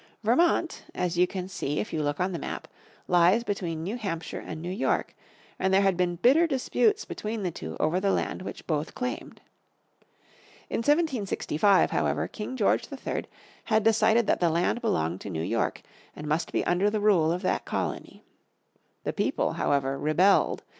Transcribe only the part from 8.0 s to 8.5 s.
land